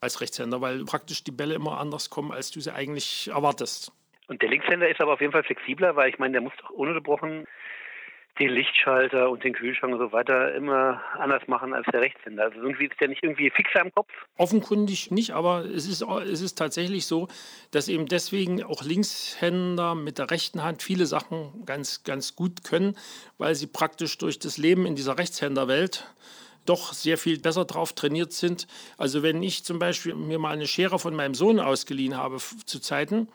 als 0.00 0.20
Rechtshänder, 0.20 0.60
weil 0.60 0.84
praktisch 0.84 1.24
die 1.24 1.32
Bälle 1.32 1.54
immer 1.54 1.78
anders 1.78 2.10
kommen, 2.10 2.30
als 2.30 2.52
du 2.52 2.60
sie 2.60 2.72
eigentlich 2.72 3.28
erwartest. 3.28 3.92
Und 4.28 4.42
der 4.42 4.48
Linkshänder 4.48 4.88
ist 4.88 5.00
aber 5.00 5.12
auf 5.12 5.20
jeden 5.20 5.32
Fall 5.32 5.44
flexibler, 5.44 5.96
weil 5.96 6.10
ich 6.10 6.18
meine, 6.18 6.32
der 6.32 6.40
muss 6.40 6.52
doch 6.60 6.70
ununterbrochen 6.70 7.46
den 8.38 8.50
Lichtschalter 8.50 9.30
und 9.30 9.44
den 9.44 9.52
Kühlschrank 9.52 9.92
und 9.92 10.00
so 10.00 10.12
weiter 10.12 10.54
immer 10.54 11.00
anders 11.16 11.46
machen 11.46 11.72
als 11.72 11.86
der 11.92 12.00
Rechtshänder. 12.00 12.44
Also 12.44 12.60
irgendwie 12.60 12.86
ist 12.86 13.00
der 13.00 13.08
nicht 13.08 13.22
irgendwie 13.22 13.48
fixer 13.50 13.82
im 13.82 13.94
Kopf? 13.94 14.10
Offenkundig 14.36 15.12
nicht, 15.12 15.30
aber 15.32 15.64
es 15.64 15.86
ist, 15.86 16.02
es 16.02 16.40
ist 16.40 16.56
tatsächlich 16.56 17.06
so, 17.06 17.28
dass 17.70 17.86
eben 17.88 18.06
deswegen 18.06 18.64
auch 18.64 18.82
Linkshänder 18.82 19.94
mit 19.94 20.18
der 20.18 20.32
rechten 20.32 20.64
Hand 20.64 20.82
viele 20.82 21.06
Sachen 21.06 21.64
ganz, 21.64 22.02
ganz 22.02 22.34
gut 22.34 22.64
können, 22.64 22.96
weil 23.38 23.54
sie 23.54 23.68
praktisch 23.68 24.18
durch 24.18 24.40
das 24.40 24.58
Leben 24.58 24.84
in 24.84 24.96
dieser 24.96 25.16
Rechtshänderwelt 25.16 26.12
doch 26.66 26.92
sehr 26.92 27.18
viel 27.18 27.38
besser 27.38 27.64
drauf 27.66 27.92
trainiert 27.92 28.32
sind. 28.32 28.66
Also 28.98 29.22
wenn 29.22 29.42
ich 29.44 29.64
zum 29.64 29.78
Beispiel 29.78 30.14
mir 30.14 30.40
mal 30.40 30.54
eine 30.54 30.66
Schere 30.66 30.98
von 30.98 31.14
meinem 31.14 31.34
Sohn 31.34 31.60
ausgeliehen 31.60 32.16
habe 32.16 32.38
zu 32.38 32.80
Zeiten, 32.80 33.28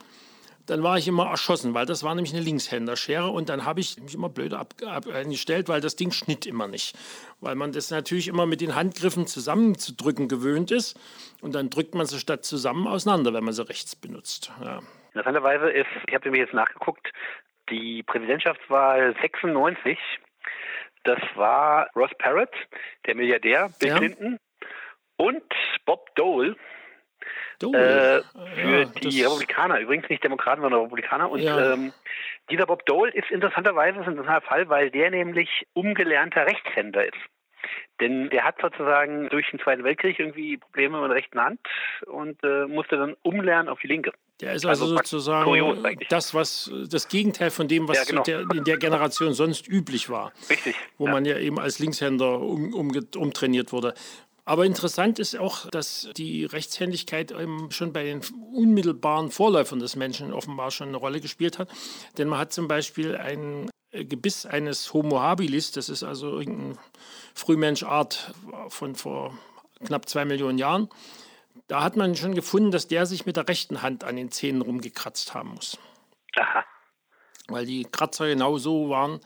dann 0.70 0.84
war 0.84 0.98
ich 0.98 1.08
immer 1.08 1.28
erschossen, 1.30 1.74
weil 1.74 1.86
das 1.86 2.04
war 2.04 2.14
nämlich 2.14 2.34
eine 2.34 2.44
Linkshänderschere 2.44 3.28
und 3.28 3.50
dann 3.50 3.66
habe 3.66 3.80
ich 3.80 4.00
mich 4.00 4.14
immer 4.14 4.30
blöd 4.30 4.54
ab, 4.54 4.74
eingestellt, 5.12 5.68
weil 5.68 5.82
das 5.82 5.96
Ding 5.96 6.12
schnitt 6.12 6.46
immer 6.46 6.68
nicht. 6.68 6.96
Weil 7.40 7.56
man 7.56 7.72
das 7.72 7.92
natürlich 7.92 8.28
immer 8.28 8.46
mit 8.46 8.62
den 8.62 8.76
Handgriffen 8.76 9.28
zusammenzudrücken 9.28 10.28
gewöhnt 10.28 10.72
ist 10.72 11.00
und 11.42 11.56
dann 11.56 11.70
drückt 11.70 11.96
man 11.96 12.06
sie 12.06 12.20
statt 12.20 12.46
zusammen 12.46 12.88
auseinander, 12.88 13.34
wenn 13.34 13.44
man 13.44 13.54
sie 13.54 13.68
rechts 13.68 13.96
benutzt. 13.96 14.52
Ja. 14.64 14.82
Interessanterweise 15.14 15.70
ist, 15.70 15.90
ich 16.08 16.14
habe 16.14 16.30
mir 16.30 16.40
jetzt 16.40 16.54
nachgeguckt, 16.54 17.12
die 17.70 18.04
Präsidentschaftswahl 18.04 19.16
96, 19.22 19.98
das 21.04 21.20
war 21.36 21.90
Ross 21.96 22.12
Parrott, 22.20 22.54
der 23.06 23.16
Milliardär, 23.16 23.70
Bill 23.80 23.90
ja. 23.90 23.98
Clinton 23.98 24.40
und 25.18 25.44
Bob 25.86 26.14
Dole, 26.16 26.56
äh, 27.64 28.22
für 28.56 28.82
ja, 28.82 28.86
die 28.86 29.24
Republikaner, 29.24 29.80
übrigens 29.80 30.10
nicht 30.10 30.24
Demokraten, 30.24 30.62
sondern 30.62 30.82
Republikaner. 30.82 31.30
Und 31.30 31.40
ja. 31.40 31.74
ähm, 31.74 31.94
dieser 32.50 32.66
Bob 32.66 32.86
Dole 32.86 33.12
ist 33.12 33.30
interessanterweise 33.32 34.00
ein 34.00 34.06
interessanter 34.06 34.42
Fall, 34.42 34.70
weil 34.70 34.92
der 34.92 35.12
nämlich 35.12 35.68
umgelernter 35.74 36.46
Rechtshänder 36.46 37.06
ist. 37.06 37.18
Denn 38.00 38.30
der 38.30 38.46
hat 38.46 38.56
sozusagen 38.62 39.28
durch 39.30 39.50
den 39.52 39.60
Zweiten 39.60 39.84
Weltkrieg 39.84 40.18
irgendwie 40.18 40.58
Probleme 40.58 41.02
mit 41.02 41.10
der 41.10 41.18
rechten 41.18 41.40
Hand 41.42 41.60
und 42.06 42.42
äh, 42.44 42.66
musste 42.66 42.98
dann 42.98 43.16
umlernen 43.24 43.68
auf 43.68 43.80
die 43.80 43.88
linke. 43.88 44.14
Der 44.40 44.54
ist 44.54 44.66
also, 44.66 44.86
also 44.86 44.96
sozusagen 44.96 46.00
das, 46.08 46.34
was 46.34 46.72
das 46.90 47.10
Gegenteil 47.10 47.52
von 47.52 47.68
dem, 47.68 47.90
was 47.90 47.98
ja, 47.98 48.04
genau. 48.06 48.24
der, 48.24 48.40
in 48.40 48.64
der 48.64 48.78
Generation 48.78 49.34
sonst 49.34 49.68
üblich 49.68 50.10
war. 50.10 50.32
Richtig. 50.50 50.78
Wo 50.98 51.08
ja. 51.08 51.12
man 51.12 51.26
ja 51.26 51.38
eben 51.38 51.60
als 51.60 51.80
Linkshänder 51.80 52.40
um, 52.40 52.74
um, 52.74 52.90
umtrainiert 53.18 53.74
wurde. 53.74 53.94
Aber 54.50 54.66
interessant 54.66 55.20
ist 55.20 55.38
auch, 55.38 55.70
dass 55.70 56.10
die 56.18 56.44
Rechtshändigkeit 56.44 57.36
schon 57.70 57.94
bei 57.94 58.04
den 58.04 58.22
unmittelbaren 58.52 59.30
Vorläufern 59.30 59.78
des 59.78 59.96
Menschen 59.96 60.34
offenbar 60.34 60.72
schon 60.72 60.88
eine 60.88 60.98
Rolle 60.98 61.22
gespielt 61.22 61.60
hat. 61.60 61.70
Denn 62.18 62.28
man 62.28 62.40
hat 62.40 62.52
zum 62.52 62.68
Beispiel 62.68 63.16
ein 63.16 63.70
Gebiss 63.92 64.48
eines 64.48 64.92
Homo 64.92 65.20
habilis, 65.20 65.72
das 65.72 65.88
ist 65.88 66.02
also 66.02 66.40
irgendeine 66.40 66.80
Frühmenschart 67.36 68.34
von 68.70 68.96
vor 68.96 69.38
knapp 69.86 70.10
zwei 70.10 70.26
Millionen 70.26 70.58
Jahren. 70.58 70.90
Da 71.68 71.84
hat 71.84 71.96
man 71.96 72.16
schon 72.16 72.34
gefunden, 72.34 72.72
dass 72.72 72.88
der 72.88 73.06
sich 73.06 73.28
mit 73.28 73.38
der 73.38 73.48
rechten 73.48 73.84
Hand 73.84 74.04
an 74.04 74.16
den 74.16 74.32
Zähnen 74.32 74.64
rumgekratzt 74.64 75.36
haben 75.36 75.50
muss. 75.54 75.78
Aha. 76.36 76.66
Weil 77.50 77.66
die 77.66 77.86
Kratzer 77.90 78.28
genau 78.28 78.58
so 78.58 78.90
waren, 78.90 79.20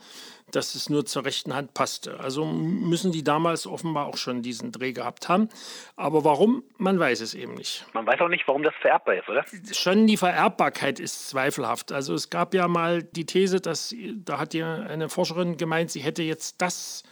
dass 0.50 0.74
es 0.74 0.88
nur 0.88 1.04
zur 1.04 1.24
rechten 1.24 1.54
Hand 1.54 1.74
passte. 1.74 2.20
Also 2.20 2.44
müssen 2.44 3.12
die 3.12 3.24
damals 3.24 3.66
offenbar 3.66 4.06
auch 4.06 4.16
schon 4.16 4.42
diesen 4.42 4.72
Dreh 4.72 4.92
gehabt 4.92 5.28
haben. 5.28 5.48
Aber 5.96 6.24
warum, 6.24 6.62
man 6.78 6.98
weiß 6.98 7.20
es 7.20 7.34
eben 7.34 7.54
nicht. 7.54 7.84
Man 7.92 8.06
weiß 8.06 8.20
auch 8.20 8.28
nicht, 8.28 8.46
warum 8.46 8.62
das 8.62 8.74
vererbbar 8.80 9.16
ist, 9.16 9.28
oder? 9.28 9.44
Schon 9.72 10.06
die 10.06 10.16
Vererbbarkeit 10.16 11.00
ist 11.00 11.28
zweifelhaft. 11.28 11.92
Also 11.92 12.14
es 12.14 12.30
gab 12.30 12.54
ja 12.54 12.68
mal 12.68 13.02
die 13.02 13.26
These, 13.26 13.60
dass 13.60 13.94
da 14.24 14.38
hat 14.38 14.54
ja 14.54 14.74
eine 14.74 15.08
Forscherin 15.08 15.56
gemeint, 15.56 15.90
sie 15.90 16.00
hätte 16.00 16.22
jetzt 16.22 16.60
das 16.60 17.02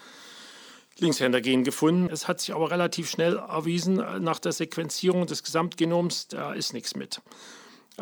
Linkshändergen 0.98 1.64
gefunden. 1.64 2.08
Es 2.12 2.28
hat 2.28 2.40
sich 2.40 2.54
aber 2.54 2.70
relativ 2.70 3.10
schnell 3.10 3.36
erwiesen, 3.36 3.94
nach 4.22 4.38
der 4.38 4.52
Sequenzierung 4.52 5.26
des 5.26 5.42
Gesamtgenoms, 5.42 6.28
da 6.28 6.52
ist 6.52 6.74
nichts 6.74 6.94
mit. 6.94 7.20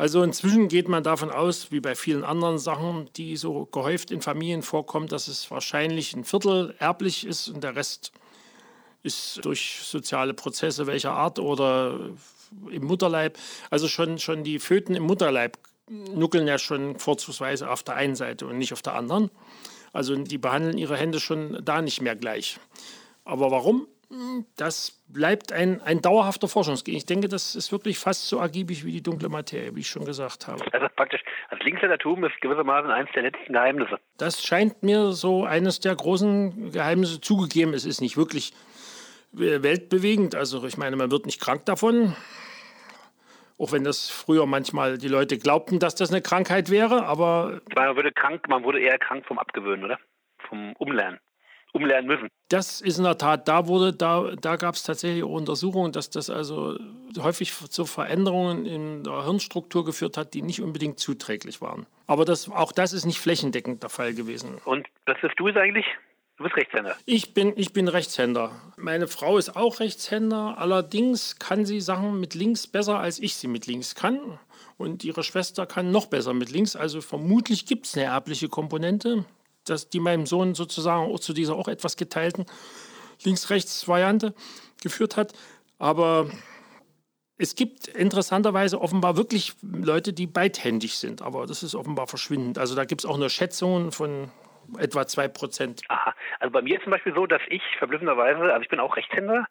Also 0.01 0.23
inzwischen 0.23 0.67
geht 0.67 0.87
man 0.87 1.03
davon 1.03 1.29
aus, 1.29 1.71
wie 1.71 1.79
bei 1.79 1.93
vielen 1.93 2.23
anderen 2.23 2.57
Sachen, 2.57 3.07
die 3.17 3.37
so 3.37 3.67
gehäuft 3.67 4.09
in 4.09 4.19
Familien 4.19 4.63
vorkommen, 4.63 5.05
dass 5.05 5.27
es 5.27 5.51
wahrscheinlich 5.51 6.15
ein 6.15 6.23
Viertel 6.23 6.73
erblich 6.79 7.23
ist 7.23 7.49
und 7.49 7.63
der 7.63 7.75
Rest 7.75 8.11
ist 9.03 9.45
durch 9.45 9.81
soziale 9.83 10.33
Prozesse 10.33 10.87
welcher 10.87 11.11
Art 11.11 11.37
oder 11.37 11.99
im 12.71 12.83
Mutterleib. 12.83 13.37
Also 13.69 13.87
schon, 13.87 14.17
schon 14.17 14.43
die 14.43 14.57
Föten 14.57 14.95
im 14.95 15.03
Mutterleib 15.03 15.59
nuckeln 15.87 16.47
ja 16.47 16.57
schon 16.57 16.97
vorzugsweise 16.97 17.69
auf 17.69 17.83
der 17.83 17.93
einen 17.93 18.15
Seite 18.15 18.47
und 18.47 18.57
nicht 18.57 18.73
auf 18.73 18.81
der 18.81 18.95
anderen. 18.95 19.29
Also 19.93 20.15
die 20.15 20.39
behandeln 20.39 20.79
ihre 20.79 20.97
Hände 20.97 21.19
schon 21.19 21.63
da 21.63 21.79
nicht 21.79 22.01
mehr 22.01 22.15
gleich. 22.15 22.57
Aber 23.23 23.51
warum? 23.51 23.85
Das 24.57 25.03
bleibt 25.07 25.51
ein, 25.51 25.81
ein 25.81 26.01
dauerhafter 26.01 26.47
Forschungsgegen. 26.47 26.97
Ich 26.97 27.05
denke, 27.05 27.27
das 27.27 27.55
ist 27.55 27.71
wirklich 27.71 27.97
fast 27.97 28.27
so 28.27 28.39
ergiebig 28.39 28.85
wie 28.85 28.91
die 28.91 29.03
dunkle 29.03 29.29
Materie, 29.29 29.75
wie 29.75 29.81
ich 29.81 29.87
schon 29.87 30.05
gesagt 30.05 30.47
habe. 30.47 30.63
Also 30.73 30.87
praktisch, 30.95 31.23
das 31.49 31.59
Linkshändertum 31.59 32.23
ist 32.25 32.39
gewissermaßen 32.41 32.91
eines 32.91 33.11
der 33.13 33.23
letzten 33.23 33.53
Geheimnisse. 33.53 33.99
Das 34.17 34.43
scheint 34.43 34.83
mir 34.83 35.11
so 35.11 35.45
eines 35.45 35.79
der 35.79 35.95
großen 35.95 36.71
Geheimnisse 36.71 37.21
zugegeben. 37.21 37.73
Es 37.73 37.85
ist 37.85 38.01
nicht 38.01 38.17
wirklich 38.17 38.53
weltbewegend. 39.31 40.35
Also 40.35 40.65
ich 40.65 40.77
meine, 40.77 40.95
man 40.97 41.11
wird 41.11 41.25
nicht 41.25 41.39
krank 41.39 41.65
davon. 41.65 42.15
Auch 43.57 43.71
wenn 43.71 43.83
das 43.83 44.09
früher 44.09 44.45
manchmal 44.45 44.97
die 44.97 45.07
Leute 45.07 45.37
glaubten, 45.37 45.79
dass 45.79 45.95
das 45.95 46.09
eine 46.11 46.21
Krankheit 46.21 46.69
wäre, 46.69 47.05
aber. 47.05 47.61
Man 47.75 47.95
würde 47.95 48.11
krank, 48.11 48.49
man 48.49 48.63
wurde 48.63 48.81
eher 48.81 48.97
krank 48.97 49.25
vom 49.25 49.37
Abgewöhnen, 49.39 49.85
oder? 49.85 49.99
Vom 50.49 50.73
Umlernen 50.77 51.19
umlernen 51.73 52.07
müssen. 52.07 52.27
Das 52.49 52.81
ist 52.81 52.97
in 52.97 53.03
der 53.03 53.17
Tat, 53.17 53.47
da 53.47 53.67
wurde, 53.67 53.93
da, 53.93 54.33
da 54.39 54.55
gab 54.57 54.75
es 54.75 54.83
tatsächlich 54.83 55.23
Untersuchungen, 55.23 55.91
dass 55.91 56.09
das 56.09 56.29
also 56.29 56.77
häufig 57.19 57.53
zu 57.53 57.85
Veränderungen 57.85 58.65
in 58.65 59.03
der 59.03 59.23
Hirnstruktur 59.23 59.85
geführt 59.85 60.17
hat, 60.17 60.33
die 60.33 60.41
nicht 60.41 60.61
unbedingt 60.61 60.99
zuträglich 60.99 61.61
waren. 61.61 61.85
Aber 62.07 62.25
das, 62.25 62.49
auch 62.49 62.71
das 62.71 62.93
ist 62.93 63.05
nicht 63.05 63.19
flächendeckend 63.19 63.83
der 63.83 63.89
Fall 63.89 64.13
gewesen. 64.13 64.59
Und 64.65 64.87
was 65.05 65.17
bist 65.21 65.33
du 65.37 65.47
jetzt 65.47 65.57
eigentlich? 65.57 65.85
Du 66.37 66.45
bist 66.45 66.57
Rechtshänder. 66.57 66.95
Ich 67.05 67.33
bin, 67.35 67.53
ich 67.55 67.71
bin 67.71 67.87
Rechtshänder. 67.87 68.51
Meine 68.75 69.07
Frau 69.07 69.37
ist 69.37 69.55
auch 69.55 69.79
Rechtshänder. 69.79 70.55
Allerdings 70.57 71.37
kann 71.37 71.65
sie 71.65 71.79
Sachen 71.79 72.19
mit 72.19 72.33
links 72.33 72.65
besser, 72.65 72.99
als 72.99 73.19
ich 73.19 73.35
sie 73.35 73.47
mit 73.47 73.67
links 73.67 73.93
kann. 73.93 74.39
Und 74.77 75.03
ihre 75.03 75.21
Schwester 75.21 75.67
kann 75.67 75.91
noch 75.91 76.07
besser 76.07 76.33
mit 76.33 76.49
links. 76.49 76.75
Also 76.75 76.99
vermutlich 77.01 77.67
gibt 77.67 77.85
es 77.85 77.95
eine 77.95 78.05
erbliche 78.05 78.49
Komponente 78.49 79.25
das, 79.65 79.89
die 79.89 79.99
meinem 79.99 80.25
Sohn 80.25 80.55
sozusagen 80.55 81.11
auch 81.11 81.19
zu 81.19 81.33
dieser 81.33 81.55
auch 81.55 81.67
etwas 81.67 81.97
geteilten 81.97 82.45
Links-Rechts-Variante 83.23 84.33
geführt 84.81 85.17
hat. 85.17 85.33
Aber 85.77 86.29
es 87.37 87.55
gibt 87.55 87.87
interessanterweise 87.87 88.79
offenbar 88.79 89.17
wirklich 89.17 89.53
Leute, 89.61 90.13
die 90.13 90.27
beidhändig 90.27 90.97
sind, 90.97 91.21
aber 91.21 91.47
das 91.47 91.63
ist 91.63 91.75
offenbar 91.75 92.07
verschwindend. 92.07 92.59
Also 92.59 92.75
da 92.75 92.85
gibt 92.85 93.01
es 93.01 93.05
auch 93.05 93.17
nur 93.17 93.29
Schätzungen 93.29 93.91
von 93.91 94.31
etwa 94.77 95.01
2%. 95.01 95.83
Aha. 95.87 96.15
Also 96.39 96.51
bei 96.51 96.61
mir 96.61 96.75
ist 96.75 96.83
zum 96.83 96.91
Beispiel 96.91 97.13
so, 97.15 97.25
dass 97.25 97.41
ich 97.49 97.63
verblüffenderweise, 97.79 98.53
also 98.53 98.61
ich 98.61 98.69
bin 98.69 98.79
auch 98.79 98.95
Rechtshänder, 98.95 99.47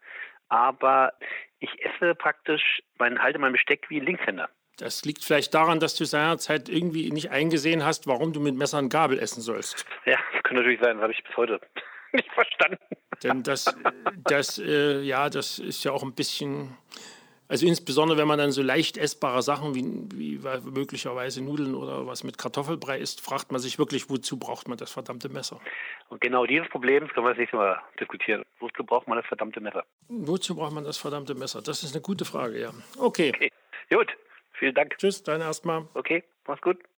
aber 0.48 1.12
ich 1.58 1.70
esse 1.84 2.14
praktisch, 2.14 2.82
mein, 2.98 3.20
halte 3.20 3.38
mein 3.38 3.52
Besteck 3.52 3.86
wie 3.88 4.00
Linkshänder. 4.00 4.48
Das 4.80 5.04
liegt 5.04 5.22
vielleicht 5.22 5.52
daran, 5.52 5.78
dass 5.78 5.94
du 5.94 6.04
seinerzeit 6.06 6.70
irgendwie 6.70 7.10
nicht 7.10 7.30
eingesehen 7.30 7.84
hast, 7.84 8.06
warum 8.06 8.32
du 8.32 8.40
mit 8.40 8.56
Messer 8.56 8.78
und 8.78 8.88
Gabel 8.88 9.18
essen 9.18 9.42
sollst. 9.42 9.84
Ja, 10.06 10.18
das 10.32 10.42
kann 10.42 10.56
natürlich 10.56 10.80
sein, 10.80 10.96
das 10.96 11.02
habe 11.02 11.12
ich 11.12 11.22
bis 11.22 11.36
heute 11.36 11.60
nicht 12.12 12.30
verstanden. 12.32 12.78
Denn 13.22 13.42
das, 13.42 13.76
das, 14.24 14.58
äh, 14.58 15.00
ja, 15.02 15.28
das 15.28 15.58
ist 15.58 15.84
ja 15.84 15.92
auch 15.92 16.02
ein 16.02 16.14
bisschen, 16.14 16.78
also 17.46 17.66
insbesondere 17.66 18.18
wenn 18.18 18.26
man 18.26 18.38
dann 18.38 18.52
so 18.52 18.62
leicht 18.62 18.96
essbare 18.96 19.42
Sachen 19.42 19.74
wie, 19.74 19.84
wie 20.14 20.40
möglicherweise 20.70 21.44
Nudeln 21.44 21.74
oder 21.74 22.06
was 22.06 22.24
mit 22.24 22.38
Kartoffelbrei 22.38 22.98
isst, 22.98 23.20
fragt 23.20 23.52
man 23.52 23.60
sich 23.60 23.78
wirklich, 23.78 24.08
wozu 24.08 24.38
braucht 24.38 24.66
man 24.66 24.78
das 24.78 24.90
verdammte 24.90 25.28
Messer? 25.28 25.60
Und 26.08 26.22
genau 26.22 26.46
dieses 26.46 26.70
Problem 26.70 27.06
können 27.08 27.26
wir 27.26 27.30
das 27.30 27.38
nächste 27.38 27.58
Mal 27.58 27.82
diskutieren. 28.00 28.46
Wozu 28.60 28.82
braucht 28.82 29.06
man 29.08 29.18
das 29.18 29.26
verdammte 29.26 29.60
Messer? 29.60 29.84
Wozu 30.08 30.56
braucht 30.56 30.72
man 30.72 30.84
das 30.84 30.96
verdammte 30.96 31.34
Messer? 31.34 31.60
Das 31.60 31.82
ist 31.82 31.94
eine 31.94 32.00
gute 32.00 32.24
Frage, 32.24 32.58
ja. 32.58 32.70
Okay. 32.98 33.32
okay. 33.34 33.52
Gut. 33.90 34.16
Vielen 34.60 34.74
Dank. 34.74 34.98
Tschüss, 34.98 35.22
dann 35.22 35.40
erstmal. 35.40 35.88
Okay, 35.94 36.22
mach's 36.46 36.60
gut. 36.60 36.76